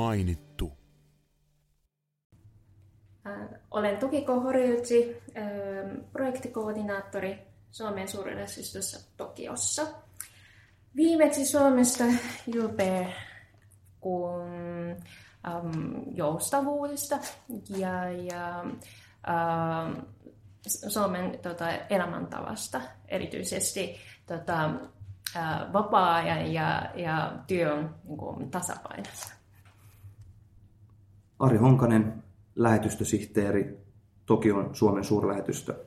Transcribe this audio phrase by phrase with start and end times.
[0.00, 0.72] mainittu.
[3.70, 5.16] Olen Tukiko Horiuchi,
[6.12, 7.38] projektikoordinaattori
[7.70, 9.86] Suomen suurlähetystössä Tokiossa.
[10.96, 12.04] Viimeksi Suomesta
[12.46, 13.12] Julpe
[14.00, 14.40] kun
[15.48, 17.18] um, joustavuudesta
[17.68, 20.02] ja, ja um,
[20.66, 29.39] Suomen tota, elämäntavasta, erityisesti tota, uh, vapaa-ajan ja, ja työn niin kuin, tasapainossa.
[31.40, 32.22] Ari Honkanen,
[32.54, 33.86] lähetystösihteeri,
[34.26, 35.84] Tokion Suomen suurlähetystö.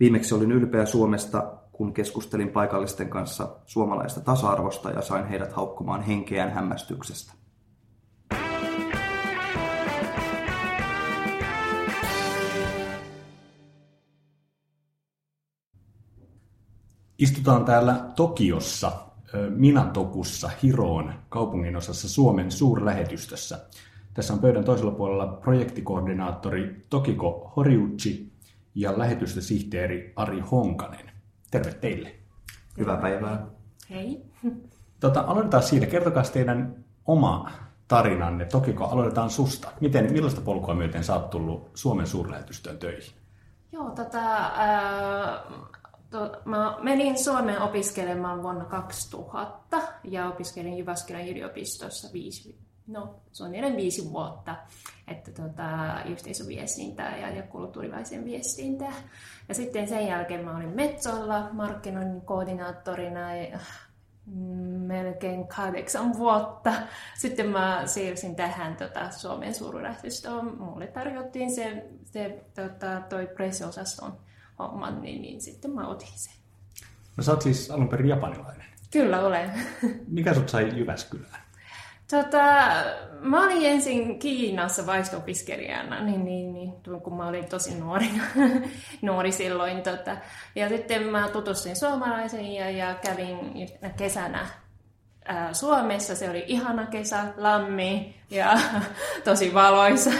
[0.00, 6.52] Viimeksi olin ylpeä Suomesta, kun keskustelin paikallisten kanssa suomalaista tasa-arvosta ja sain heidät haukkumaan henkeään
[6.52, 7.32] hämmästyksestä.
[17.18, 18.92] Istutaan täällä Tokiossa,
[19.50, 23.58] Minatokussa, Hiroon, kaupunginosassa Suomen suurlähetystössä.
[24.14, 28.32] Tässä on pöydän toisella puolella projektikoordinaattori Tokiko Horiuchi
[28.74, 31.10] ja lähetystösihteeri Ari Honkanen.
[31.50, 32.14] Terve teille.
[32.78, 33.46] Hyvää päivää.
[33.90, 34.22] Hei.
[35.00, 35.86] Tota, aloitetaan siitä.
[35.86, 37.50] Kertokaa teidän oma
[37.88, 38.44] tarinanne.
[38.44, 39.68] Tokiko, aloitetaan susta.
[39.80, 43.12] Miten, millaista polkua myöten sä oot tullut Suomen suurlähetystöön töihin?
[43.72, 45.40] Joo, tota, äh,
[46.12, 54.12] to, mä menin Suomeen opiskelemaan vuonna 2000 ja opiskelin Jyväskylän yliopistossa viisi, no suunnilleen viisi
[54.12, 54.56] vuotta,
[55.08, 58.92] että tota, yhteisöviestintää ja, ja kulttuurivaisen viestintää.
[59.48, 63.58] Ja sitten sen jälkeen mä olin Metsolla markkinoinnin koordinaattorina ja
[64.86, 66.72] melkein kahdeksan vuotta.
[67.18, 70.58] Sitten mä siirsin tähän tota, Suomen suurlähetystöön.
[70.58, 74.18] Mulle tarjottiin se, se tota, toi pressiosaston
[74.68, 76.34] homman, niin, niin sitten mä otin sen.
[77.16, 78.66] No sä oot siis alun perin japanilainen.
[78.90, 79.50] Kyllä olen.
[80.08, 81.42] Mikä sut sai Jyväskylään?
[82.10, 82.42] Tota,
[83.20, 86.72] mä olin ensin Kiinassa vaisto-opiskelijana, niin, niin, niin,
[87.02, 88.08] kun mä olin tosi nuori,
[89.02, 89.82] nuori silloin.
[89.82, 90.16] Tota.
[90.54, 93.38] Ja sitten mä tutustuin suomalaisiin ja, ja kävin
[93.96, 94.46] kesänä
[95.24, 96.14] ää, Suomessa.
[96.14, 98.58] Se oli ihana kesä, lammi ja
[99.24, 100.10] tosi valoisa.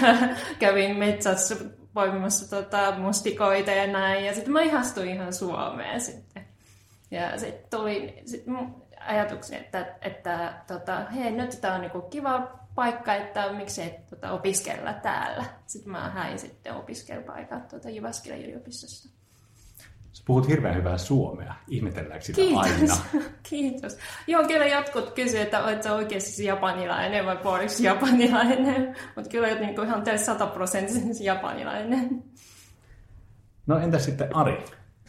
[0.59, 1.56] kävin metsässä
[1.95, 4.25] poimimassa tota, mustikoita ja näin.
[4.25, 6.47] Ja sitten mä ihastuin ihan Suomeen sitten.
[7.11, 8.45] Ja sitten tuli, sit
[9.07, 14.93] ajatuksen, että, että tota, hei, nyt tämä on niinku kiva paikka, että miksei tota, opiskella
[14.93, 15.45] täällä.
[15.67, 19.22] Sitten mä hain sitten opiskelupaikat tuota Jyväskylän yliopistosta.
[20.12, 21.55] Sä puhut hirveän hyvää suomea.
[21.69, 22.67] Ihmetelläänkö sitä Kiitos.
[22.67, 22.97] aina?
[23.50, 23.99] Kiitos.
[24.27, 28.97] Joo, kyllä jotkut kysyvät, että oletko oikeasti japanilainen vai puoliksi japanilainen.
[29.17, 32.25] Mutta kyllä olet niinku ihan täysin sataprosenttisesti japanilainen.
[33.67, 34.65] No entäs sitten Ari?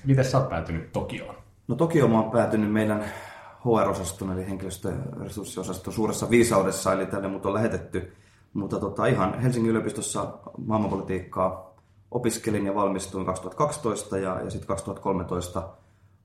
[0.06, 1.36] Miten sä oot päätynyt Tokioon?
[1.68, 3.06] No Tokio mä oon päätynyt meidän
[3.66, 8.14] HR-osaston eli henkilöstöresurssiosaston suuressa viisaudessa, eli tänne mut on lähetetty.
[8.54, 10.34] Mutta tota, ihan Helsingin yliopistossa
[10.66, 11.73] maailmanpolitiikkaa
[12.14, 15.70] opiskelin ja valmistuin 2012 ja, ja sitten 2013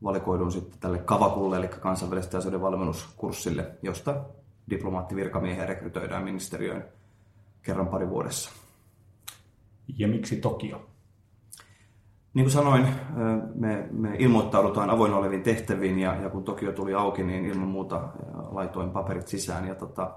[0.02, 4.24] valikoidun sitten tälle Kavakulle, eli kansainvälisten asioiden valmennuskurssille, josta
[4.70, 6.84] diplomaattivirkamiehiä rekrytoidaan ministeriöön
[7.62, 8.50] kerran pari vuodessa.
[9.98, 10.86] Ja miksi Tokio?
[12.34, 12.86] Niin kuin sanoin,
[13.54, 18.08] me, me ilmoittaudutaan avoin oleviin tehtäviin ja, ja kun Tokio tuli auki, niin ilman muuta
[18.50, 19.68] laitoin paperit sisään.
[19.68, 20.10] Ja tota,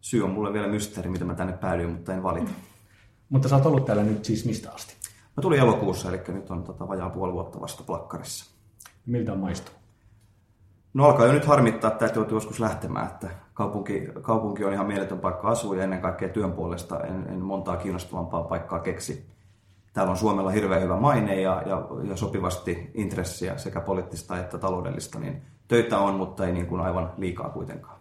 [0.00, 2.50] syy on mulle vielä mysteeri, mitä mä tänne päädyin, mutta en valita.
[3.30, 4.94] Mutta sä oot ollut täällä nyt siis mistä asti?
[5.36, 8.54] Mä tulin elokuussa, eli nyt on tota, vajaa puoli vuotta vasta plakkarissa.
[9.06, 9.74] Miltä on maistuu?
[10.94, 15.18] No alkaa jo nyt harmittaa, että täytyy joskus lähtemään, että kaupunki, kaupunki on ihan mieletön
[15.18, 19.30] paikka asua ja ennen kaikkea työn puolesta en, en montaa kiinnostavampaa paikkaa keksi.
[19.92, 25.18] Täällä on Suomella hirveän hyvä maine ja, ja, ja sopivasti intressiä sekä poliittista että taloudellista,
[25.18, 27.98] niin töitä on, mutta ei niin kuin aivan liikaa kuitenkaan.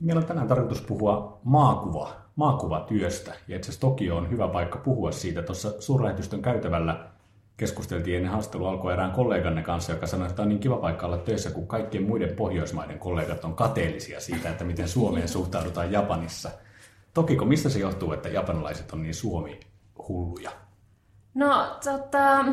[0.00, 5.12] Meillä on tänään tarkoitus puhua maakuva, maakuvatyöstä, ja itse asiassa Tokio on hyvä paikka puhua
[5.12, 5.42] siitä.
[5.42, 7.12] Tuossa suurlähetystön käytävällä
[7.56, 11.18] keskusteltiin ennen haastattelua alkoi erään kolleganne kanssa, joka sanoi, että on niin kiva paikka olla
[11.18, 16.50] töissä, kun kaikkien muiden Pohjoismaiden kollegat on kateellisia siitä, että miten Suomeen suhtaudutaan Japanissa.
[17.14, 20.50] Tokiko, mistä se johtuu, että japanilaiset on niin Suomi-hulluja?
[21.34, 22.44] No, tota,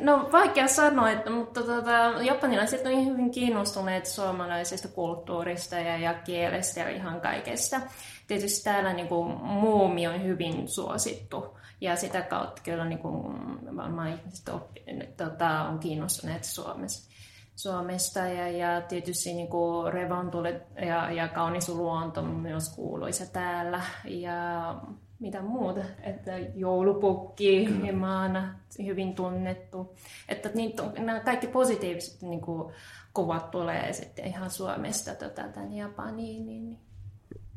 [0.00, 6.80] no vaikea sanoa, että, mutta tota, japanilaiset on hyvin kiinnostuneet suomalaisesta kulttuurista ja, ja kielestä
[6.80, 7.80] ja ihan kaikesta.
[8.26, 13.22] Tietysti täällä niin kuin, muumi on hyvin suosittu ja sitä kautta kyllä niin kuin,
[13.76, 14.84] varmaan ihmiset oppi,
[15.16, 17.12] tota, on kiinnostuneet Suomessa.
[17.56, 23.80] Suomesta ja, ja tietysti niin kuin revontulet ja, ja kaunis luonto on myös kuuluisa täällä.
[24.04, 24.74] Ja
[25.22, 28.54] mitä muuta, että joulupukki maana
[28.84, 29.94] hyvin tunnettu.
[30.28, 32.72] Että niitä on, nämä kaikki positiiviset niin kuin,
[33.14, 36.46] kuvat tulee sitten ihan Suomesta tota, tänne Japaniin.
[36.46, 36.78] Niin, niin.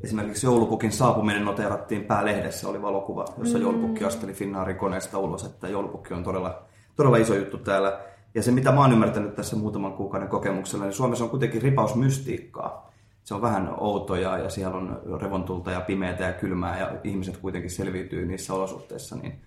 [0.00, 3.62] Esimerkiksi joulupukin saapuminen noteerattiin päälehdessä, oli valokuva, jossa mm.
[3.62, 6.62] joulupukki asteli Finnaarin koneesta ulos, että joulupukki on todella,
[6.96, 8.00] todella iso juttu täällä.
[8.34, 11.94] Ja se, mitä mä oon ymmärtänyt tässä muutaman kuukauden kokemuksella, niin Suomessa on kuitenkin ripaus
[11.94, 12.85] mystiikkaa.
[13.26, 17.70] Se on vähän outoja ja siellä on revontulta ja pimeätä ja kylmää ja ihmiset kuitenkin
[17.70, 19.16] selviytyy niissä olosuhteissa.
[19.16, 19.40] Niin,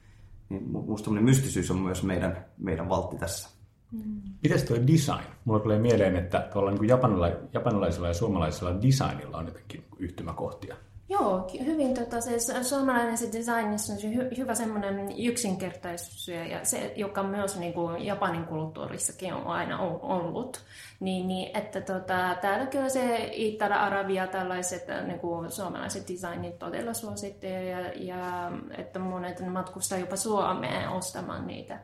[0.50, 3.50] niin musta mystisyys on myös meidän, meidän valtti tässä.
[3.92, 4.22] Mm.
[4.44, 5.24] Mites tuo design?
[5.46, 10.76] Mulla tulee mieleen, että tuolla niin japanila- japanilaisella ja suomalaisella designilla on jotenkin yhtymäkohtia.
[11.10, 17.24] Joo, hyvin tota, se suomalainen se designissa on hy, hyvä semmoinen yksinkertaisuus, ja se, joka
[17.24, 20.64] myös niin kuin Japanin kulttuurissakin on aina ollut.
[21.00, 27.66] Niin, niin että tota, täällä kyllä se Itä-Arabia tällaiset niin kuin suomalaiset designit todella suosittelee,
[27.66, 31.80] ja, ja että monet matkustaa jopa Suomeen ostamaan niitä.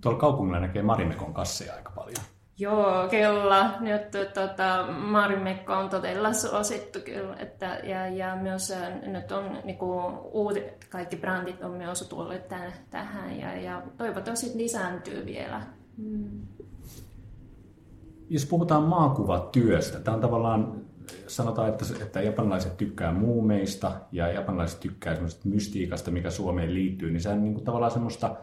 [0.00, 2.35] Tuolla kaupungilla näkee Marimekon kasseja aika paljon.
[2.58, 3.74] Joo, kyllä.
[3.80, 7.36] Nyt tota, Marimekko on todella suosittu kyllä.
[7.38, 8.72] Että, ja, ja myös
[9.06, 15.26] nyt on niinku, uudet, kaikki brändit on myös tulleet tähän, tähän ja, ja toivottavasti lisääntyy
[15.26, 15.62] vielä.
[15.96, 16.40] Mm.
[18.28, 20.80] Jos puhutaan maakuvatyöstä, tämä on tavallaan,
[21.26, 27.20] sanotaan, että, että japanilaiset tykkää muumeista ja japanilaiset tykkää semmoista mystiikasta, mikä Suomeen liittyy, niin
[27.20, 28.36] se on niin kuin tavallaan semmoista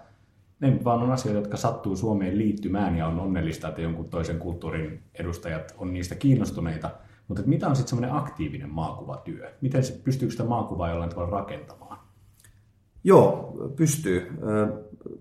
[0.64, 5.04] ne vaan on asioita, jotka sattuu Suomeen liittymään ja on onnellista, että jonkun toisen kulttuurin
[5.14, 6.90] edustajat on niistä kiinnostuneita.
[7.28, 9.52] Mutta mitä on sitten semmoinen aktiivinen maakuvatyö?
[9.62, 12.00] Miten se, pystyykö sitä maakuvaa jollain tavalla rakentamaan?
[13.04, 14.32] Joo, pystyy.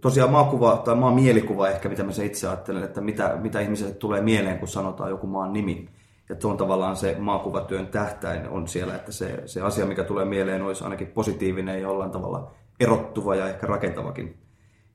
[0.01, 3.95] Tosiaan maakuva tai maan mielikuva ehkä, mitä mä se itse ajattelen, että mitä, mitä ihmiselle
[3.95, 5.89] tulee mieleen, kun sanotaan joku maan nimi.
[6.29, 10.63] Ja tuon tavallaan se maakuvatyön tähtäin on siellä, että se, se asia, mikä tulee mieleen,
[10.63, 12.51] olisi ainakin positiivinen ja jollain tavalla
[12.81, 14.43] erottuva ja ehkä rakentavakin.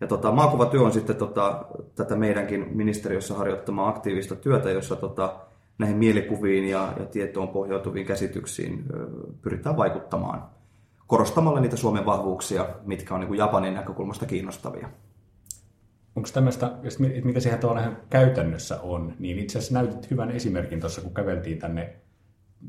[0.02, 1.66] Ja tota, maakuvatyö on sitten tota,
[1.96, 5.36] tätä meidänkin ministeriössä harjoittamaa aktiivista työtä, jossa tota,
[5.78, 9.08] näihin mielikuviin ja, ja tietoon pohjautuviin käsityksiin ö,
[9.42, 10.44] pyritään vaikuttamaan
[11.08, 14.90] korostamalla niitä Suomen vahvuuksia, mitkä on niin kuin Japanin näkökulmasta kiinnostavia.
[16.16, 16.72] Onko tämmöistä,
[17.24, 21.96] mikä siihen tavallaan käytännössä on, niin itse asiassa näytit hyvän esimerkin tuossa, kun käveltiin tänne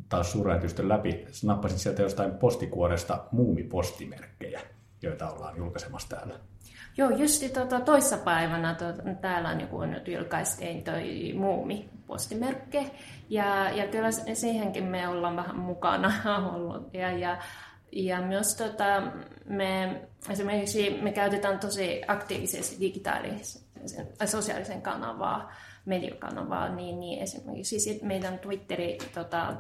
[0.09, 4.61] taas suurlähetystön läpi, nappasit sieltä jostain postikuoresta muumipostimerkkejä,
[5.03, 6.35] joita ollaan julkaisemassa täällä.
[6.97, 8.85] Joo, just tota, toissapäivänä to,
[9.21, 12.91] täällä niin kun nyt julkaistiin toi muumi postimerkki.
[13.29, 16.13] Ja, ja kyllä siihenkin me ollaan vähän mukana
[16.55, 16.95] ollut.
[16.95, 17.39] Ja, ja,
[17.93, 19.03] ja myös tota,
[19.49, 20.01] me,
[20.31, 23.63] esimerkiksi me käytetään tosi aktiivisesti digitaalisen
[24.25, 25.53] sosiaalisen kanavaa
[25.89, 29.55] mediokanavaa, niin, niin esimerkiksi sit meidän Twitterin tota,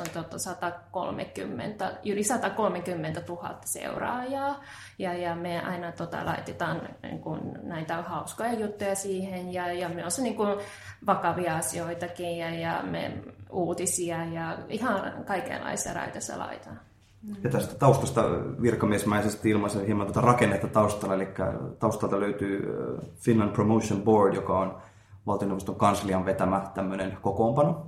[0.00, 4.64] on tota 130, yli 130 000 seuraajaa,
[4.98, 10.18] ja, ja me aina tota, laitetaan niin kun, näitä hauskoja juttuja siihen, ja, ja myös
[10.18, 10.58] niin kun,
[11.06, 13.12] vakavia asioitakin, ja, ja me
[13.50, 16.80] uutisia, ja ihan kaikenlaisia raitoissa laitetaan.
[17.42, 18.22] Ja tästä taustasta
[18.62, 21.28] virkamiesmäisesti ilmaisen hieman tätä rakennetta taustalla, eli
[21.78, 22.62] taustalta löytyy
[23.16, 24.82] Finland Promotion Board, joka on
[25.26, 27.86] valtioneuvoston kanslian vetämä tämmöinen kokoonpano,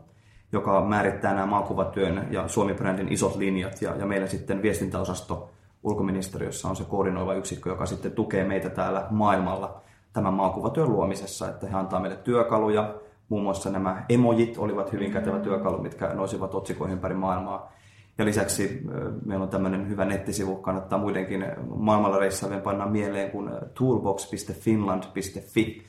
[0.52, 3.82] joka määrittää nämä maakuvatyön ja Suomi-brändin isot linjat.
[3.82, 5.50] Ja, ja meillä sitten viestintäosasto
[5.82, 9.81] ulkoministeriössä on se koordinoiva yksikkö, joka sitten tukee meitä täällä maailmalla
[10.12, 12.94] tämän maakuvatyön luomisessa, että he antaa meille työkaluja.
[13.29, 17.72] Muun muassa nämä emojit olivat hyvin kätevä työkalu, mitkä nousivat otsikoihin ympäri maailmaa.
[18.19, 18.82] Ja lisäksi
[19.24, 21.46] meillä on tämmöinen hyvä nettisivu, kannattaa muidenkin
[21.77, 25.82] maailmalla reissaavien panna mieleen kuin toolbox.finland.fi,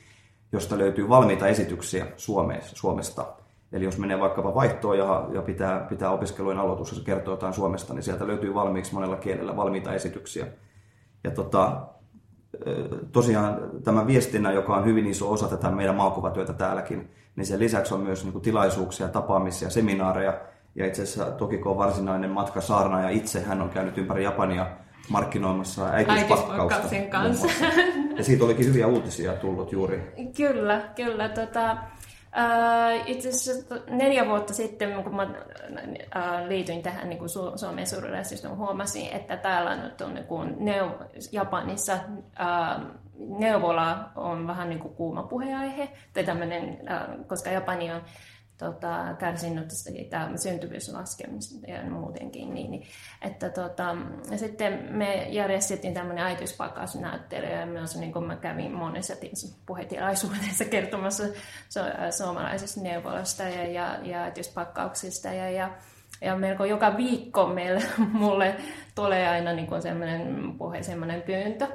[0.54, 2.06] josta löytyy valmiita esityksiä
[2.74, 3.26] Suomesta.
[3.72, 8.02] Eli jos menee vaikkapa vaihtoon ja, ja pitää, pitää opiskelujen aloituksessa kertoa jotain Suomesta, niin
[8.02, 10.46] sieltä löytyy valmiiksi monella kielellä valmiita esityksiä.
[11.24, 11.80] Ja tota,
[13.12, 17.94] tosiaan tämä viestinnä, joka on hyvin iso osa tätä meidän maakuvatyötä täälläkin, niin sen lisäksi
[17.94, 20.40] on myös niin kuin tilaisuuksia, tapaamisia, seminaareja.
[20.74, 24.66] Ja itse asiassa Tokiko varsinainen matka saarna ja itse hän on käynyt ympäri Japania
[25.08, 26.88] markkinoimassa äitiyspakkausta.
[27.10, 27.48] kanssa.
[28.16, 30.12] Ja siitä olikin hyviä uutisia tullut juuri.
[30.36, 31.28] Kyllä, kyllä.
[31.28, 31.76] Tota,
[32.36, 37.86] Uh, itse asiassa neljä vuotta sitten, kun mä uh, liityin tähän niin kuin Su- Suomen
[37.86, 42.84] suuryleisöstä, huomasin, että täällä nyt on niin kuin neu- Japanissa uh,
[43.38, 48.02] neuvola on vähän niin kuin kuuma puheaihe, tai tämmöinen, uh, koska Japani on
[48.58, 52.54] tota, kärsinyt siitä syntyvyyslaskemisesta ja muutenkin.
[52.54, 52.86] Niin, niin,
[53.22, 53.96] että, tota,
[54.30, 59.14] ja sitten me järjestettiin tämmöinen äitiyspakkausnäyttely ja myös niin kun mä kävin monessa
[59.66, 65.70] puhetilaisuudessa kertomassa su- suomalaisesta neuvolasta ja, ja, ja äitiyspakkauksista ja, ja
[66.20, 67.82] ja melko joka viikko meille,
[68.12, 68.56] mulle
[68.94, 71.66] tulee aina niin semmoinen puhe, semmoinen pyyntö.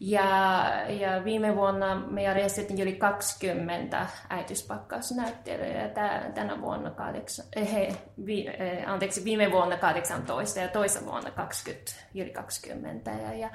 [0.00, 5.88] Ja, ja viime vuonna me järjestettiin yli 20 äitiyspakkausnäyttelyä ja
[6.34, 12.30] tänä vuonna kahdeksan, eh, vi, eh, anteeksi, viime vuonna 18 ja toisessa vuonna 20, yli
[12.30, 13.10] 20.
[13.10, 13.50] Ja, ja,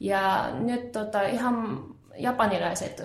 [0.00, 1.84] ja nyt tota, ihan
[2.16, 3.02] japanilaiset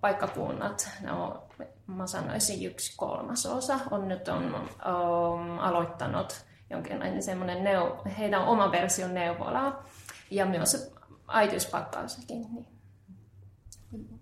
[0.00, 1.42] paikkakunnat, no,
[1.86, 9.14] mä sanoisin yksi kolmasosa, on nyt on, um, aloittanut jonkinlainen semmoinen neu- heidän oma version
[9.14, 9.84] neuvolaa
[10.30, 10.97] ja myös
[11.28, 12.46] äitiyspakkaussakin.
[13.92, 14.20] Niin.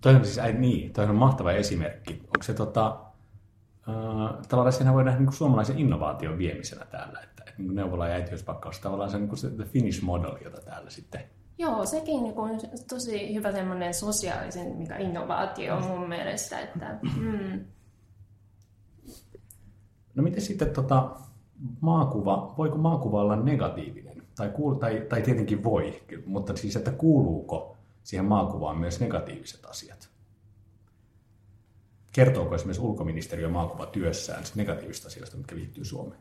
[0.00, 2.12] Toi on siis, ei, niin, toi on mahtava esimerkki.
[2.12, 3.00] Onko se tota,
[3.88, 8.08] äh, tavallaan siinä voi nähdä niin kuin suomalaisen innovaation viemisenä täällä, että, että niin neuvola
[8.08, 11.20] ja äitiyspakkaus tavallaan se on niin kuin se the Finnish model, jota täällä sitten
[11.60, 16.60] Joo, sekin niin on tosi hyvä semmoinen sosiaalisen mikä innovaatio mun mielestä.
[16.60, 17.64] Että, mm.
[20.14, 21.10] No miten sitten tota,
[21.80, 24.09] maakuva, voiko maakuva olla negatiivinen?
[24.36, 30.10] Tai, kuul, tai, tai tietenkin voi, mutta siis että kuuluuko siihen maakuvaan myös negatiiviset asiat?
[32.12, 36.20] Kertooko esimerkiksi ulkoministeriö maakuvatyössään negatiivisista asioista, mitkä liittyy Suomeen?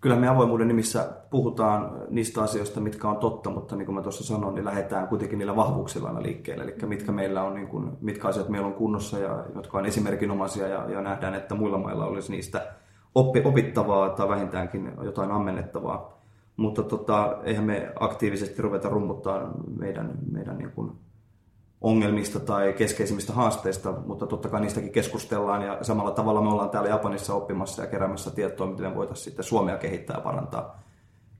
[0.00, 4.24] kyllä me avoimuuden nimissä puhutaan niistä asioista, mitkä on totta, mutta niin kuin mä tuossa
[4.24, 6.64] sanoin, niin lähdetään kuitenkin niillä vahvuuksilla aina liikkeelle.
[6.64, 10.68] Eli mitkä meillä on, niin kuin, mitkä asiat meillä on kunnossa ja jotka on esimerkinomaisia
[10.68, 12.66] ja, ja nähdään, että muilla mailla olisi niistä
[13.14, 16.19] oppi, opittavaa tai vähintäänkin jotain ammennettavaa.
[16.60, 20.92] Mutta tota, eihän me aktiivisesti ruveta rummuttaa meidän, meidän niin kuin
[21.80, 26.88] ongelmista tai keskeisimmistä haasteista, mutta totta kai niistäkin keskustellaan ja samalla tavalla me ollaan täällä
[26.88, 30.82] Japanissa oppimassa ja keräämässä tietoa, miten me voitaisiin sitten Suomea kehittää ja parantaa.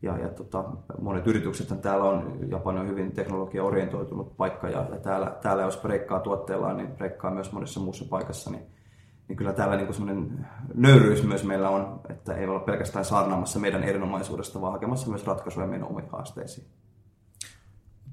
[0.03, 0.65] Ja, ja tota,
[1.01, 6.21] monet yritykset täällä on, Japani on hyvin teknologia-orientoitunut paikka ja, ja täällä, täällä jos breikkaa
[6.21, 8.63] tuotteellaan, niin breikkaa myös monessa muussa paikassa, niin,
[9.31, 13.83] niin kyllä täällä niin semmoinen nöyryys myös meillä on, että ei olla pelkästään saarnaamassa meidän
[13.83, 16.67] erinomaisuudesta, vaan hakemassa myös ratkaisuja meidän omiin haasteisiin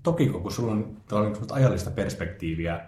[0.03, 0.97] toki kun sulla on
[1.51, 2.81] ajallista perspektiiviä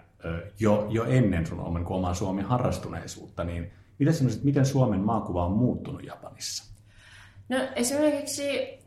[0.60, 4.12] jo, jo ennen sun oman, omaa Suomen harrastuneisuutta, niin mitä
[4.44, 6.79] miten Suomen maakuva on muuttunut Japanissa?
[7.50, 8.78] No esimerkiksi,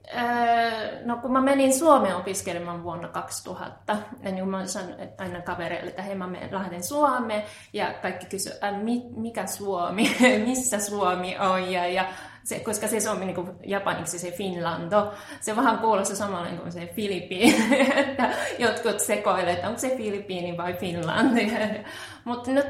[1.05, 6.01] no kun mä menin Suomeen opiskelemaan vuonna 2000, niin mä sanoin että aina kavereille, että
[6.01, 7.43] hei mä lähden Suomeen,
[7.73, 8.83] ja kaikki kysyivät,
[9.15, 10.15] mikä Suomi,
[10.47, 12.05] missä Suomi on, ja, ja
[12.43, 16.91] se, koska se on niin kuin japaniksi se Finlando, se vähän kuulostaa samalla kuin se
[16.95, 21.37] Filippiini, että jotkut sekoilevat, että onko se Filippiini vai Finland.
[22.25, 22.65] Mutta nyt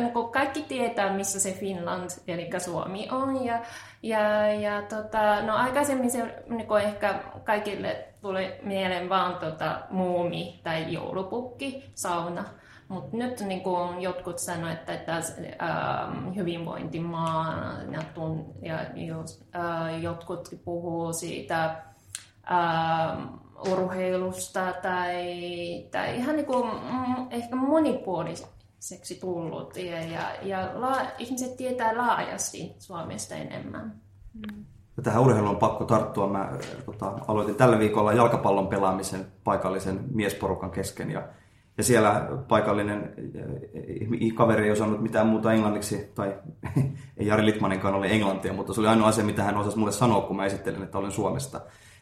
[0.00, 3.44] niin kaikki tietää, missä se Finland, eli Suomi on.
[3.44, 3.60] Ja,
[4.02, 10.92] ja, ja tota, no aikaisemmin se niin ehkä kaikille tuli mieleen vaan tota, muumi tai
[10.92, 12.44] joulupukki, sauna.
[12.90, 15.16] Mutta nyt niin kuin jotkut sanoivat, että, että
[15.62, 17.54] äh, hyvinvointimaa
[17.90, 21.64] ja, tun, ja jos, äh, jotkut puhuu siitä
[22.50, 23.18] äh,
[23.72, 25.24] urheilusta tai,
[25.90, 32.74] tai ihan niin kuin, mm, ehkä monipuoliseksi tullut ja, ja, ja la, ihmiset tietää laajasti
[32.78, 34.00] Suomesta enemmän.
[34.34, 34.64] Mm.
[34.96, 36.28] Ja tähän urheiluun on pakko tarttua.
[36.28, 36.50] Mä
[36.86, 41.22] tota, aloitin tällä viikolla jalkapallon pelaamisen paikallisen miesporukan kesken ja
[41.80, 43.14] ja siellä paikallinen
[44.20, 46.34] eh, kaveri ei osannut mitään muuta englanniksi, tai
[47.18, 50.20] ei Jari Litmaninkaan ole englantia, mutta se oli ainoa asia, mitä hän osasi mulle sanoa,
[50.20, 51.60] kun mä esittelin, että olen Suomesta.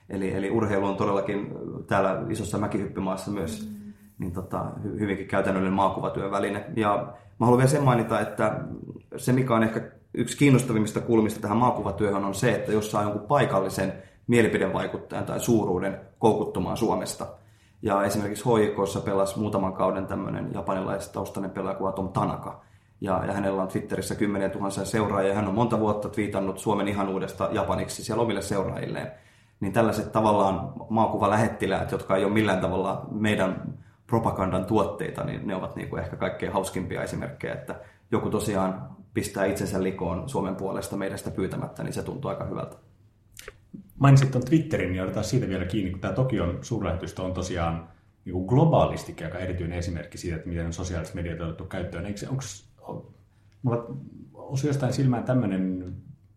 [0.08, 1.54] Eli, eli urheilu on todellakin
[1.86, 3.92] täällä isossa mäkihyppymaassa myös mm.
[4.18, 4.64] niin tota,
[4.98, 6.64] hyvinkin käytännöllinen maakuvatyöväline.
[6.76, 8.60] Ja mä haluan vielä sen mainita, että
[9.16, 9.80] se mikä on ehkä
[10.14, 13.92] yksi kiinnostavimmista kulmista tähän maakuvatyöhön on se, että jos saa jonkun paikallisen
[14.26, 17.26] mielipidevaikuttajan tai suuruuden koukuttumaan Suomesta–
[17.82, 22.60] ja esimerkiksi HIKssa pelasi muutaman kauden tämmöinen japanilaistaustainen pelaaja kuin Atom Tanaka.
[23.00, 25.34] Ja, ja hänellä on Twitterissä kymmeniä tuhansia seuraajia.
[25.34, 29.12] Hän on monta vuotta twiitannut Suomen ihanuudesta japaniksi siellä omille seuraajilleen.
[29.60, 35.76] Niin tällaiset tavallaan maakuvalähettiläät, jotka ei ole millään tavalla meidän propagandan tuotteita, niin ne ovat
[35.76, 37.80] niin kuin ehkä kaikkein hauskimpia esimerkkejä, että
[38.10, 42.76] joku tosiaan pistää itsensä likoon Suomen puolesta meidän pyytämättä, niin se tuntuu aika hyvältä.
[43.98, 47.88] Mainitsit tuon Twitterin, niin otetaan siitä vielä kiinni, kun tämä Tokion suurlähetystö on tosiaan
[48.24, 52.06] niin kuin globaalistikin aika erityinen esimerkki siitä, että miten sosiaaliset mediat on otettu käyttöön.
[52.06, 52.42] Eikö, onko,
[52.80, 53.14] on,
[53.62, 53.86] mulla
[54.32, 55.94] osui jostain silmään tämmöinen,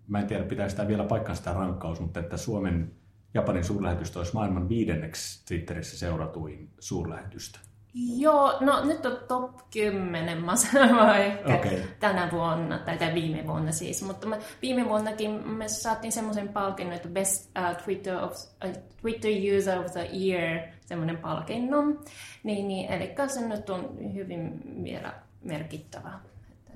[0.08, 2.92] mä en tiedä pitää sitä vielä paikkansa sitä rankkaus, mutta että Suomen
[3.34, 7.60] Japanin suurlähetystö olisi maailman viidenneksi Twitterissä seuratuin suurlähetystä.
[7.94, 11.80] Joo, no nyt on top 10 mä sanon ehkä okay.
[12.00, 16.96] tänä vuonna, tai, tai viime vuonna siis, mutta mä, viime vuonnakin me saatiin semmoisen palkinnon,
[16.96, 18.32] että Best uh, Twitter, of,
[18.66, 22.00] uh, Twitter User of the Year, semmoinen palkinnon,
[22.44, 26.12] niin, niin, eli se nyt on hyvin vielä merkittävä.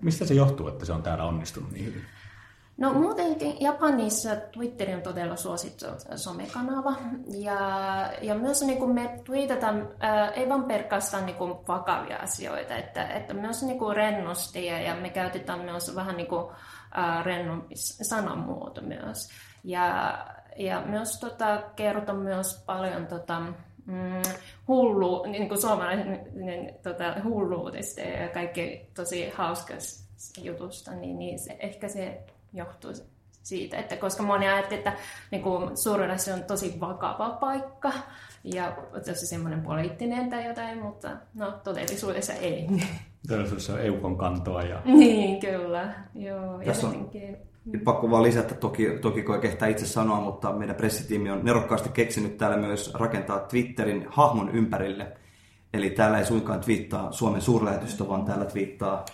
[0.02, 2.02] Mistä se johtuu, että se on täällä onnistunut niin hyvin?
[2.78, 6.94] No muutenkin Japanissa Twitter on todella suosittu somekanava
[7.28, 7.60] ja,
[8.22, 13.08] ja myös niin kuin me tweetataan ää, ei vain pelkästään niin kuin vakavia asioita, että,
[13.08, 16.52] että myös niin kuin rennosti ja, ja me käytetään myös vähän niin kuin,
[16.92, 19.30] ää, rennompi sanamuoto myös.
[19.64, 20.18] Ja,
[20.58, 23.40] ja myös tota, kerrotaan myös paljon tota,
[23.86, 24.22] mm,
[24.68, 26.26] hullu, niin kuin suomalainen
[26.84, 30.06] tota, hulluudesta ja kaikki tosi hauskasta
[30.42, 32.26] jutusta, niin, niin se, ehkä se
[32.56, 32.92] johtuu
[33.44, 34.94] siitä, että koska moni ajattelee, että
[35.32, 37.92] niin kuin Suurenässä on tosi vakava paikka
[38.44, 42.68] ja tosi semmoinen poliittinen tai jotain, mutta no todellisuudessa ei.
[43.28, 44.62] Todellisuudessa on eukon kantoa.
[44.62, 44.82] Ja...
[44.86, 45.94] Niin, kyllä.
[46.16, 47.10] Joo, Tässä on
[47.66, 51.90] nyt pakko vaan lisätä, toki, toki kun kehtää itse sanoa, mutta meidän pressitiimi on nerokkaasti
[51.90, 55.18] keksinyt täällä myös rakentaa Twitterin hahmon ympärille.
[55.74, 59.06] Eli täällä ei suinkaan twiittaa Suomen suurlähetystö, vaan täällä twiittaa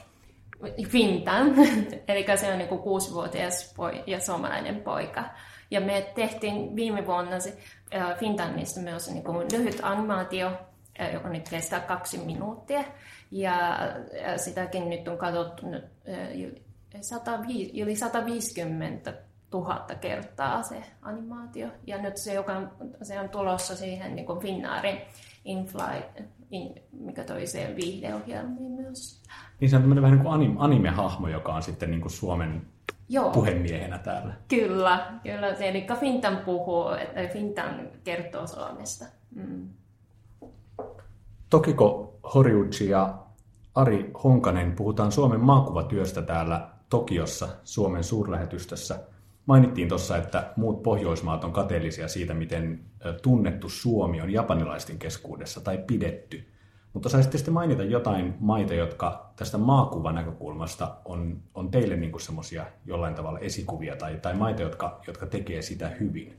[0.88, 1.56] Fintan,
[2.08, 5.24] eli se on niin kuusivuotias poi, ja suomalainen poika.
[5.72, 7.58] Ja me tehtiin viime vuonna se,
[7.96, 10.52] äh, Fintanista myös niin kuin lyhyt animaatio,
[11.02, 12.84] äh, joka nyt kestää kaksi minuuttia.
[13.32, 15.86] Ja äh, sitäkin nyt on katsottu nyt,
[17.02, 19.14] 105, yli 150
[19.54, 21.68] 000 kertaa se animaatio.
[21.88, 22.62] Ja nyt se, joka,
[23.02, 25.02] se on tulossa siihen niin kuin Finnaarin
[27.00, 29.22] mikä toi se viihdeohjelmiin myös.
[29.60, 32.62] Niin se on tämmöinen vähän niin kuin anime, anime-hahmo, joka on sitten niin kuin Suomen
[33.10, 33.32] Joo.
[33.32, 34.34] puhemiehenä täällä.
[34.48, 35.48] Kyllä, kyllä.
[35.48, 39.06] Eli Fintan puhuu, että Fintan kertoo Suomesta.
[39.36, 39.70] Mm.
[41.50, 43.18] Tokiko Horiuchi ja
[43.76, 49.00] Ari Honkanen puhutaan Suomen maakuvatyöstä täällä Tokiossa, Suomen suurlähetystössä.
[49.46, 52.86] Mainittiin tuossa, että muut Pohjoismaat on kateellisia siitä, miten
[53.22, 56.48] tunnettu Suomi on japanilaisten keskuudessa tai pidetty.
[56.94, 62.66] Mutta saisitte sitten mainita jotain maita, jotka tästä maakuvan näkökulmasta on, on teille niin semmoisia
[62.86, 66.38] jollain tavalla esikuvia tai, tai maita, jotka, jotka tekee sitä hyvin?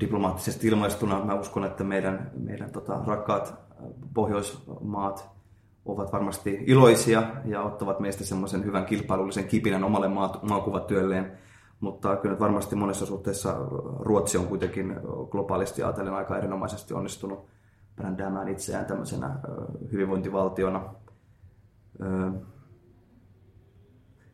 [0.00, 3.54] Diplomaattisesti ilmaistuna mä uskon, että meidän, meidän tota, rakkaat
[4.14, 5.30] Pohjoismaat
[5.84, 10.08] ovat varmasti iloisia ja ottavat meistä semmoisen hyvän kilpailullisen kipinän omalle
[10.42, 11.38] maakuvatyölleen.
[11.80, 13.56] Mutta kyllä varmasti monessa suhteessa
[13.98, 14.96] Ruotsi on kuitenkin
[15.30, 17.46] globaalisti ajatellen aika erinomaisesti onnistunut
[17.96, 19.38] brändäämään itseään tämmöisenä
[19.92, 20.94] hyvinvointivaltiona.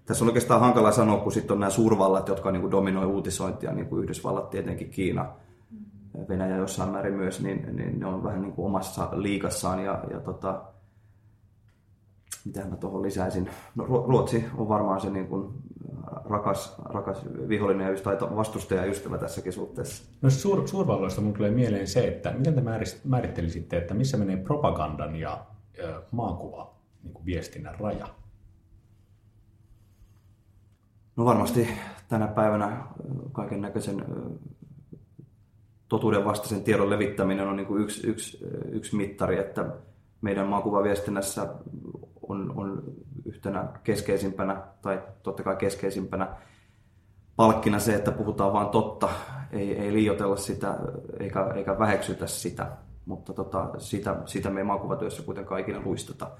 [0.04, 3.86] Tässä on oikeastaan hankala sanoa, kun sitten on nämä suurvallat, jotka niin dominoi uutisointia, niin
[3.86, 5.32] kuin Yhdysvallat, tietenkin Kiina,
[6.28, 10.20] Venäjä jossain määrin myös, niin, niin ne on vähän niin kuin omassa liikassaan ja, ja
[10.20, 10.62] tota,
[12.44, 13.50] mitä mä tuohon lisäisin.
[13.74, 15.52] No, Ruotsi on varmaan se niin kuin
[16.24, 20.04] rakas, rakas vihollinen ja ystävä, vastustaja ja ystävä tässäkin suhteessa.
[20.22, 22.62] No suur, suurvalloista mun tulee mieleen se, että miten te
[23.04, 25.46] määrittelisitte, että missä menee propagandan ja
[25.78, 28.08] ö, maakuva niin kuin viestinnän raja?
[31.16, 31.68] No varmasti
[32.08, 32.86] tänä päivänä
[33.32, 34.04] kaiken näköisen
[35.88, 38.38] totuuden vastaisen tiedon levittäminen on niin kuin yksi, yksi,
[38.70, 39.66] yksi mittari, että
[40.20, 41.54] meidän maakuvaviestinnässä
[42.28, 42.82] on, on
[43.24, 46.36] yhtenä keskeisimpänä, tai totta kai keskeisimpänä
[47.36, 49.08] palkkina se, että puhutaan vain totta,
[49.52, 50.78] ei, ei liioitella sitä
[51.20, 52.66] eikä, eikä väheksytä sitä,
[53.06, 56.30] mutta tota, sitä, sitä me ei maakuvatyössä kuitenkaan ikinä luisteta.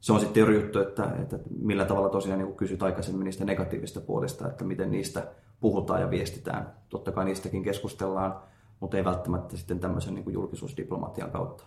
[0.00, 4.00] Se on sitten eri juttu, että, että millä tavalla tosiaan niin kysyt aikaisemmin niistä negatiivista
[4.00, 5.26] puolista, että miten niistä
[5.60, 6.72] puhutaan ja viestitään.
[6.88, 8.40] Totta kai niistäkin keskustellaan,
[8.80, 11.64] mutta ei välttämättä sitten tämmöisen niin julkisuusdiplomatian kautta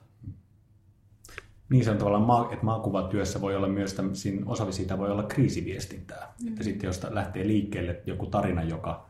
[1.70, 6.34] niin se on tavallaan, että maakuvatyössä voi olla myös, tämmöisiin, osa siitä voi olla kriisiviestintää.
[6.44, 6.48] Mm.
[6.48, 9.06] Että sitten jos lähtee liikkeelle joku tarina, joka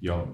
[0.00, 0.28] jo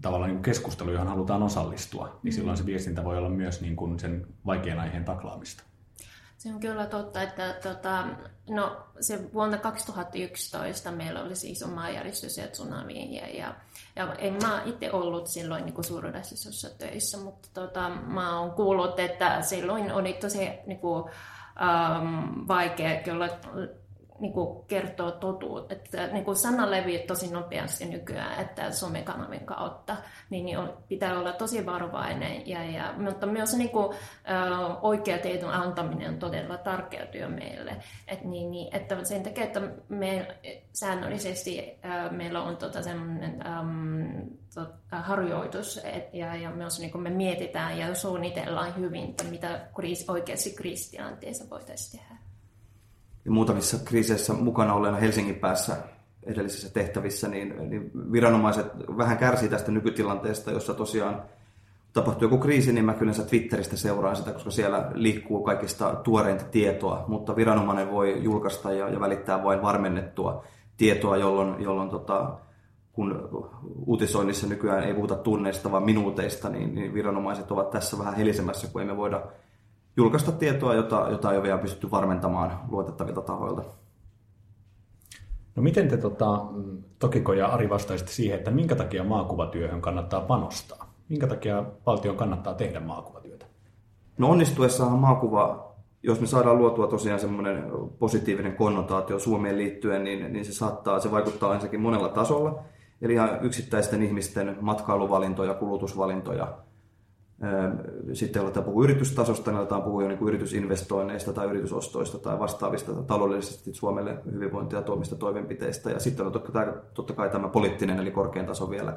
[0.00, 2.36] tavallaan niin keskustelu, johon halutaan osallistua, niin mm.
[2.36, 5.64] silloin se viestintä voi olla myös niin kuin sen vaikean aiheen taklaamista.
[6.44, 8.04] Se on kyllä totta, että tota,
[8.48, 13.16] no, se vuonna 2011 meillä oli se iso maanjäristys ja tsunami.
[13.16, 13.54] Ja, ja,
[13.96, 19.42] ja en mä itse ollut silloin niin suuruudessa töissä, mutta tota, mä oon kuullut, että
[19.42, 23.28] silloin oli tosi niin kuin, um, vaikea kyllä
[24.24, 25.74] niin kuin kertoo totuutta.
[25.74, 29.96] Että niin kuin sana leviää tosi nopeasti nykyään, että somekanavin kautta,
[30.30, 32.48] niin, niin on, pitää olla tosi varovainen.
[32.48, 33.96] Ja, ja, mutta myös niin kuin,
[34.28, 37.76] ä, oikea tiedon antaminen on todella tärkeä työ meille.
[38.08, 40.36] Et, niin, niin, että sen takia, että me
[40.72, 43.42] säännöllisesti ä, meillä on tota semmoinen
[44.90, 50.04] harjoitus, et, ja, ja myös niin kuin me mietitään ja suunnitellaan hyvin, että mitä kriisi,
[50.08, 52.23] oikeasti kriisitilanteessa voitaisiin tehdä
[53.24, 55.76] ja muutamissa kriiseissä mukana olleena Helsingin päässä
[56.22, 58.66] edellisissä tehtävissä, niin, niin viranomaiset
[58.98, 61.22] vähän kärsii tästä nykytilanteesta, jossa tosiaan
[61.92, 67.04] tapahtuu joku kriisi, niin mä kyllä Twitteristä seuraan sitä, koska siellä liikkuu kaikista tuoreinta tietoa,
[67.08, 70.44] mutta viranomainen voi julkaista ja, ja välittää vain varmennettua
[70.76, 72.38] tietoa, jolloin, jolloin tota,
[72.92, 73.28] kun
[73.86, 78.82] uutisoinnissa nykyään ei puhuta tunneista, vaan minuuteista, niin, niin viranomaiset ovat tässä vähän helisemässä, kun
[78.82, 79.22] emme voida
[79.96, 83.62] julkaista tietoa, jota, jota ei ole vielä pystytty varmentamaan luotettavilta tahoilta.
[85.56, 86.44] No miten te tota,
[86.98, 90.94] Tokiko ja Ari vastaisitte siihen, että minkä takia maakuvatyöhön kannattaa panostaa?
[91.08, 93.46] Minkä takia valtion kannattaa tehdä maakuvatyötä?
[94.18, 97.64] No onnistuessahan maakuva, jos me saadaan luotua tosiaan semmoinen
[97.98, 102.62] positiivinen konnotaatio Suomeen liittyen, niin, niin se saattaa, se vaikuttaa ensinnäkin monella tasolla.
[103.02, 106.48] Eli ihan yksittäisten ihmisten matkailuvalintoja, kulutusvalintoja.
[108.12, 113.74] Sitten aletaan puhua yritystasosta, niin aletaan puhua jo niin yritysinvestoinneista tai yritysostoista tai vastaavista taloudellisesti
[113.74, 115.90] Suomelle hyvinvointia tuomista toimenpiteistä.
[115.90, 116.32] Ja sitten on
[116.94, 118.96] totta kai, tämä poliittinen eli korkean taso vielä,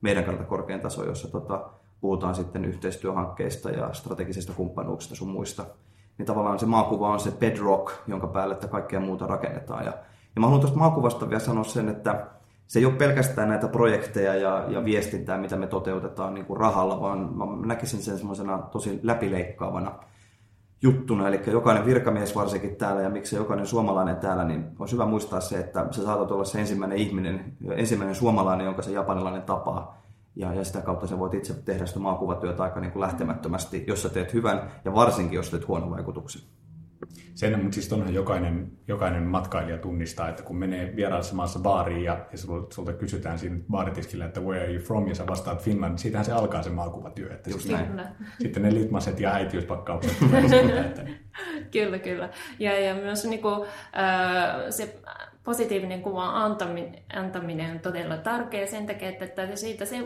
[0.00, 5.64] meidän kannalta korkean taso, jossa tota, puhutaan sitten yhteistyöhankkeista ja strategisista kumppanuuksista sun muista.
[6.18, 9.84] Niin tavallaan se maakuva on se bedrock, jonka päälle että kaikkea muuta rakennetaan.
[9.84, 9.92] Ja,
[10.34, 12.26] ja mä haluan tuosta maakuvasta vielä sanoa sen, että
[12.68, 17.00] se ei ole pelkästään näitä projekteja ja, ja viestintää, mitä me toteutetaan niin kuin rahalla,
[17.00, 19.92] vaan mä näkisin sen semmoisena tosi läpileikkaavana
[20.82, 21.28] juttuna.
[21.28, 25.58] Eli jokainen virkamies varsinkin täällä ja miksi jokainen suomalainen täällä, niin on hyvä muistaa se,
[25.58, 30.02] että sä saatat olla se ensimmäinen ihminen, ensimmäinen suomalainen, jonka se japanilainen tapaa.
[30.36, 34.02] Ja, ja sitä kautta sä voit itse tehdä sitä maakuvatyötä aika niin kuin lähtemättömästi, jos
[34.02, 36.42] sä teet hyvän ja varsinkin, jos teet huonon vaikutuksen.
[37.38, 42.26] Sen, mutta siis onhan jokainen, jokainen matkailija tunnistaa, että kun menee vieraassa maassa baariin ja,
[42.32, 42.38] ja
[42.74, 46.24] sulta kysytään siinä baaritiskillä, että where are you from, ja sä vastaat Finland, niin siitähän
[46.24, 47.32] se alkaa se maakuvatyö.
[47.32, 48.08] Että Just sitten, näin.
[48.42, 50.16] sitten ne litmaset ja äitiyspakkaukset
[50.86, 51.06] että...
[51.70, 52.30] Kyllä, kyllä.
[52.58, 53.68] Ja, ja myös niin kuin,
[54.70, 55.00] se
[55.44, 59.96] positiivinen kuvan antaminen, antaminen on todella tärkeä sen takia, että siitä se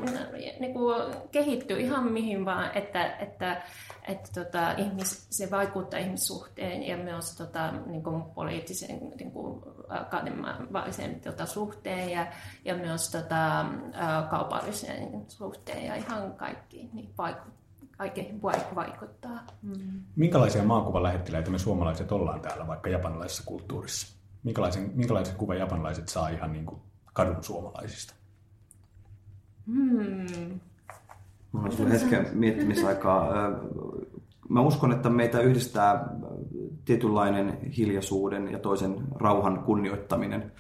[0.61, 3.63] niin kuin, kehittyy ihan mihin vaan, että, että
[4.09, 11.21] että tota, ihmis, se vaikuttaa ihmissuhteen ja myös tota, niin kuin poliittisen niin kuin akademisen
[11.21, 12.27] tota, suhteen ja,
[12.65, 13.67] ja myös tota,
[14.31, 17.63] kaupallisen suhteen ja ihan kaikki niin vaikuttaa
[17.97, 18.43] kaikkeen
[18.75, 19.47] vaikuttaa.
[19.63, 20.03] Mm.
[20.17, 24.22] Minkälaisia maakuvalähettiläitä me suomalaiset ollaan täällä vaikka japanilaisessa kulttuurissa?
[24.45, 26.81] Minkälaisen, minkälaisen kuvan japanilaiset saa ihan niin kuin
[27.13, 28.15] kadun suomalaisista?
[29.67, 30.61] Hmm.
[31.53, 33.29] Mulla on hetken miettimisaikaa.
[34.49, 36.09] Mä uskon, että meitä yhdistää
[36.85, 40.53] tietynlainen hiljaisuuden ja toisen rauhan kunnioittaminen.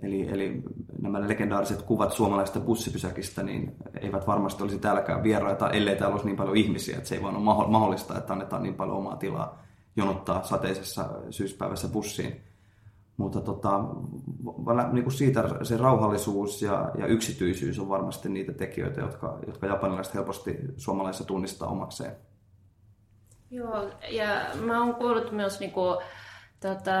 [0.00, 0.62] Eli, eli
[1.02, 6.36] nämä legendaariset kuvat suomalaisesta bussipysäkistä niin eivät varmasti olisi täälläkään vieraita, ellei täällä olisi niin
[6.36, 6.96] paljon ihmisiä.
[6.96, 9.62] Että se ei vaan ole mahdollista, että annetaan niin paljon omaa tilaa
[9.96, 12.51] jonottaa sateisessa syyspäivässä bussiin.
[13.22, 13.84] Mutta tota,
[14.92, 20.14] niin kuin siitä se rauhallisuus ja, ja yksityisyys on varmasti niitä tekijöitä, jotka, jotka japanilaiset
[20.14, 22.16] helposti suomalaisissa tunnistaa omakseen.
[23.50, 24.26] Joo, ja
[24.64, 25.98] mä oon kuullut myös niin kuin,
[26.60, 26.92] tota,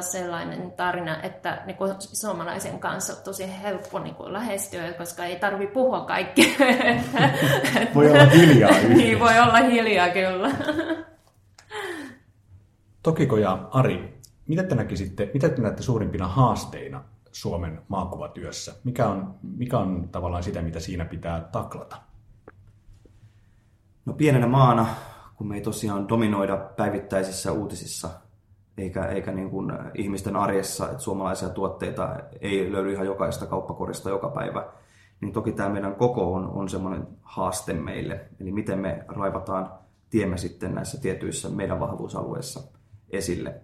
[0.00, 5.36] sellainen tarina, että niin kuin, suomalaisen kanssa on tosi helppo niin kuin, lähestyä, koska ei
[5.36, 6.54] tarvi puhua kaikkea.
[7.94, 10.50] voi olla hiljaa Niin, voi olla hiljaa kyllä.
[13.02, 14.13] Tokiko ja Ari,
[14.46, 18.74] mitä te näkisitte, mitä te näette suurimpina haasteina Suomen maakuvatyössä?
[18.84, 21.96] Mikä on, mikä on tavallaan sitä, mitä siinä pitää taklata?
[24.04, 24.86] No pienenä maana,
[25.34, 28.10] kun me ei tosiaan dominoida päivittäisissä uutisissa,
[28.78, 34.28] eikä, eikä niin kuin ihmisten arjessa, että suomalaisia tuotteita ei löydy ihan jokaista kauppakorista joka
[34.28, 34.66] päivä,
[35.20, 38.28] niin toki tämä meidän koko on, on semmoinen haaste meille.
[38.40, 39.72] Eli miten me raivataan
[40.10, 42.60] tiemme sitten näissä tietyissä meidän vahvuusalueissa
[43.10, 43.60] esille.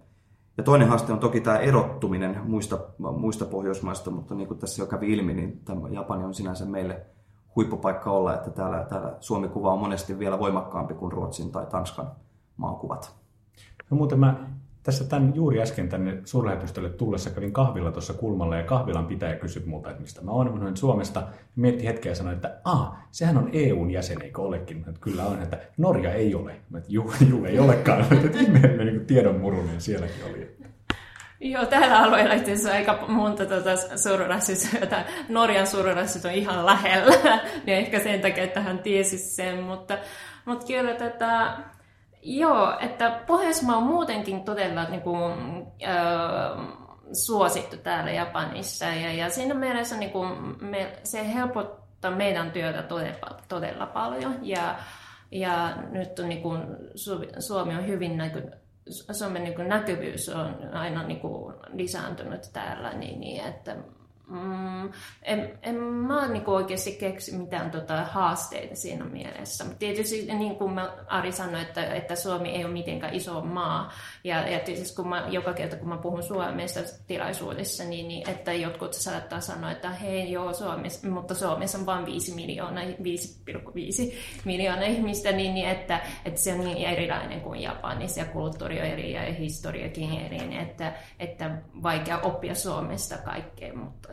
[0.61, 4.85] Ja toinen haaste on toki tämä erottuminen muista, muista Pohjoismaista, mutta niin kuin tässä jo
[4.85, 7.05] kävi ilmi, niin tämä Japani on sinänsä meille
[7.55, 12.11] huippupaikka olla, että täällä, täällä Suomi-kuva on monesti vielä voimakkaampi kuin Ruotsin tai Tanskan
[12.57, 13.15] maakuvat.
[13.89, 14.49] No muuten mä
[14.83, 19.63] tässä tämän, juuri äsken tänne suurlähetystölle tullessa kävin kahvilla tuossa kulmalla ja kahvilan pitäjä kysyi
[19.65, 20.59] multa, että mistä mä oon.
[20.59, 24.77] Mä Suomesta mietti hetkeä ja sanoi, että ah, sehän on EUn jäsen, eikö olekin?
[24.77, 26.55] Että kyllä on, että Norja ei ole.
[26.69, 28.01] Mä, että juu, juu, ei olekaan.
[28.01, 30.61] Että ihmeellinen niin tiedon murunen sielläkin oli.
[31.43, 35.05] Joo, tällä alueella itse asiassa aika monta tuota suurrassisyötä.
[35.29, 37.15] Norjan suurrassit on ihan lähellä,
[37.65, 39.97] niin ehkä sen takia, että hän tiesi sen, mutta,
[40.45, 41.57] mutta kyllä tätä,
[42.23, 45.33] Joo, että Pohjoismaa on muutenkin todella niin kuin,
[45.83, 46.81] äh,
[47.13, 48.85] suosittu täällä Japanissa.
[48.85, 54.39] Ja, ja siinä mielessä niin kuin, me, se helpottaa meidän työtä todella, todella paljon.
[54.41, 54.75] Ja,
[55.31, 56.61] ja nyt on, niin kuin,
[57.39, 58.51] Suomi on hyvin näky,
[58.89, 63.75] Suomen niin kuin, näkyvyys on aina niin kuin, lisääntynyt täällä niin, niin että
[64.31, 64.91] Mm,
[65.23, 69.65] en, en mä niin oikeasti keksi mitään tota haasteita siinä mielessä.
[69.79, 73.91] Tietysti niin kuin mä, Ari sanoi, että, että Suomi ei ole mitenkään iso maa.
[74.23, 78.53] Ja, ja tietysti kun mä, joka kerta kun mä puhun Suomesta tilaisuudessa, niin, niin että
[78.53, 82.93] jotkut saattaa sanoa, että hei joo, Suomessa, mutta Suomessa on vain 5 miljoonaa, 5,5
[84.45, 88.85] miljoonaa ihmistä, niin, niin että, että se on niin erilainen kuin Japanissa ja kulttuuri on
[88.85, 94.09] eri ja historiakin eri, niin että, että vaikea oppia Suomesta kaikkea, mutta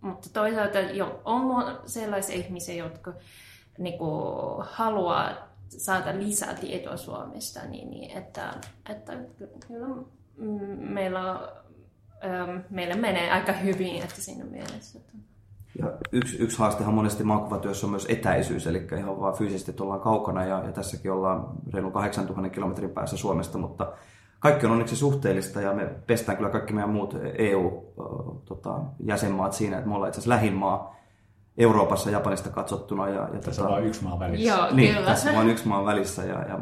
[0.00, 3.12] mutta toisaalta jo, on sellaisia ihmisiä, jotka
[3.78, 8.54] niin kuin, haluaa saada lisää tietoa Suomesta, niin, niin että,
[8.90, 9.12] että
[9.66, 9.86] kyllä
[10.78, 11.30] meillä,
[12.24, 14.98] ähm, meillä menee aika hyvin että siinä mielessä.
[15.78, 20.44] Ja yksi, yksi haastehan monesti maakuvatyössä on myös etäisyys, eli ihan vaan fyysisesti ollaan kaukana
[20.44, 23.92] ja, ja tässäkin ollaan reilun 8000 kilometrin päässä Suomesta, mutta
[24.38, 29.88] kaikki on onneksi suhteellista ja me pestään kyllä kaikki meidän muut EU-jäsenmaat tota, siinä, että
[29.88, 30.96] me ollaan itse asiassa lähinmaa
[31.58, 33.08] Euroopassa Japanista katsottuna.
[33.08, 34.48] Ja, ja tässä tota, on vain yksi maa välissä.
[34.48, 35.06] Joo, niin, kyllä.
[35.06, 36.58] tässä on vain yksi maa välissä ja, ja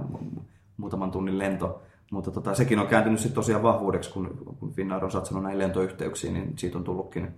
[0.77, 1.83] muutaman tunnin lento.
[2.11, 6.35] Mutta tota, sekin on kääntynyt sitten tosiaan vahvuudeksi, kun, kun Finnair on satsannut näihin lentoyhteyksiin,
[6.35, 7.35] niin siitä on tullutkin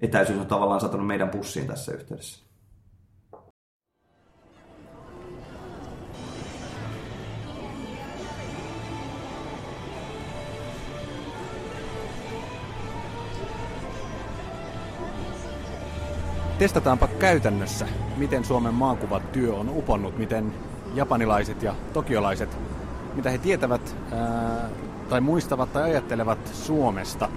[0.00, 2.47] etäisyys on tavallaan satanut meidän pussiin tässä yhteydessä.
[16.58, 20.52] Testataanpa käytännössä, miten Suomen maakuvatyö on uponnut, miten
[20.94, 22.58] japanilaiset ja tokiolaiset,
[23.14, 24.68] mitä he tietävät ää,
[25.08, 27.28] tai muistavat tai ajattelevat Suomesta.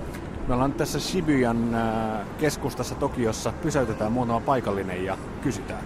[0.48, 5.84] Me ollaan tässä Shibuyan ää, keskustassa Tokiossa, pysäytetään muutama paikallinen ja kysytään.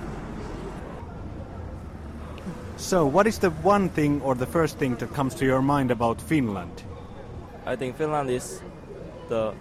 [2.78, 5.92] So, what is the one thing or the first thing that comes to your mind
[5.92, 6.80] about Finland?
[7.74, 8.64] I think Finland is
[9.28, 9.54] the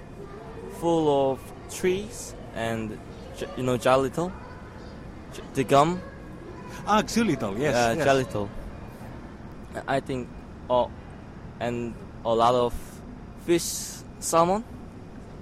[0.80, 1.38] full of
[1.80, 2.36] trees
[2.70, 2.98] and
[3.56, 4.32] you know Jalitol?
[5.54, 6.00] The gum?
[6.86, 7.74] Ah, xylitol, yes.
[7.74, 8.06] Uh, yes.
[8.06, 8.48] Jalitol.
[9.88, 10.28] I think,
[10.70, 10.90] oh,
[11.60, 11.94] and
[12.24, 12.74] a lot of
[13.46, 14.64] fish, salmon,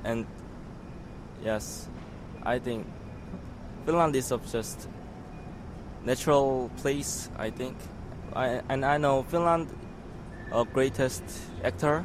[0.05, 0.26] and
[1.44, 1.88] yes,
[2.42, 2.87] I think
[3.85, 4.88] Finland is of just
[6.05, 7.28] natural place.
[7.37, 7.76] I think,
[8.35, 9.68] I, and I know Finland,
[10.52, 11.22] uh, greatest
[11.62, 12.05] actor.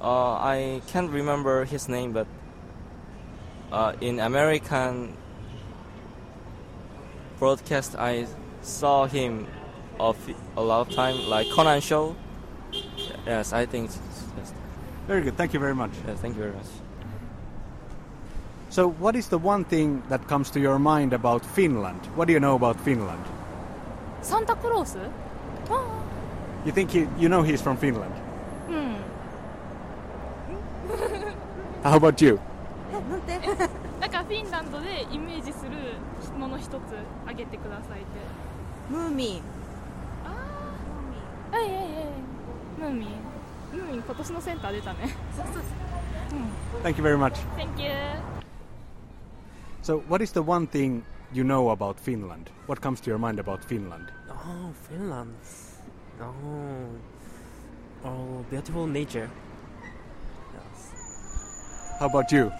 [0.00, 2.26] Uh, I can't remember his name, but
[3.72, 5.16] uh, in American
[7.38, 8.26] broadcast, I
[8.60, 9.46] saw him
[9.98, 10.16] of
[10.56, 12.14] a lot of time, like Conan show.
[13.26, 13.90] Yes, I think.
[14.36, 14.52] Yes.
[15.06, 15.36] Very good.
[15.36, 15.90] Thank you very much.
[16.06, 16.66] Yes, thank you very much.
[18.68, 22.00] So, what is the one thing that comes to your mind about Finland?
[22.14, 23.24] What do you know about Finland?
[24.22, 24.96] Santa Claus?
[25.68, 26.02] Oh.
[26.64, 28.14] You think he, you know he's from Finland?
[28.68, 28.94] Hmm.
[31.82, 32.40] How about you?
[33.58, 35.70] なんてなんかフィンランドでイメージする
[36.38, 36.72] もの一つ
[37.26, 38.06] あげてくださいって
[38.90, 39.42] ムーミン
[40.24, 40.34] あ
[41.52, 41.84] あはいはいはい
[42.78, 43.08] ムーミン
[43.72, 44.98] ムーミン今年のセンター出たね
[45.36, 45.62] そうそうそう
[46.82, 47.34] Thank you very much.
[47.58, 47.90] Thank you
[49.82, 51.02] So, what is the one thing
[51.34, 52.50] you know about Finland?
[52.66, 54.10] What comes to your mind about Finland?
[54.30, 55.34] Oh Finland
[56.18, 56.88] Oh
[58.08, 59.28] Oh beautiful nature
[62.00, 62.50] How about you?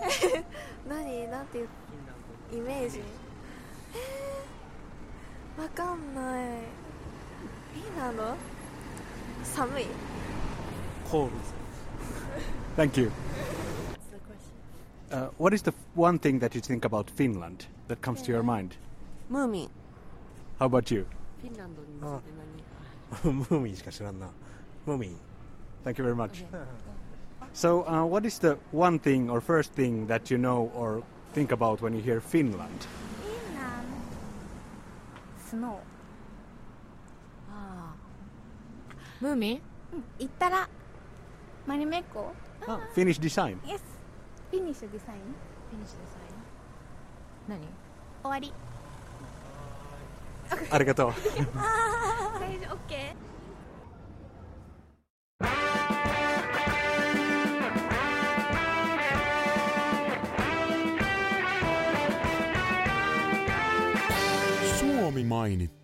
[0.88, 1.28] 何？
[1.28, 1.68] なんていう
[2.52, 3.00] イメージ？
[3.94, 6.46] えー、わかんない。
[7.74, 8.34] フィンランド
[9.44, 9.86] 寒い
[11.10, 11.30] ？Cold.
[12.76, 13.10] Thank you.
[15.10, 18.42] Uh, what is the one thing that you think about Finland that comes to your
[18.42, 18.46] eh?
[18.46, 18.76] mind?
[19.30, 19.68] Moomin.
[20.58, 21.04] How about you?
[21.42, 21.76] Finland.
[24.86, 25.16] Moomin
[25.84, 26.44] Thank you very much.
[27.52, 31.52] So, uh, what is the one thing or first thing that you know or think
[31.52, 32.86] about when you hear Finland?
[33.22, 33.90] Finland.
[35.50, 35.80] Snow.
[37.50, 37.92] Ah.
[39.20, 39.60] Mumi?
[39.90, 40.66] Hmm, Ittara.
[41.66, 42.30] Marimekko.
[42.68, 43.58] Ah, ah, Finnish design.
[43.66, 43.82] Yes.
[44.50, 45.34] Finnish design.
[45.70, 46.34] Finnish design.
[47.48, 47.70] Nani?
[48.24, 48.50] Owari.
[50.70, 51.14] Arigato.
[51.58, 53.14] ah, okay.
[65.10, 65.79] 'Suomi mainittu.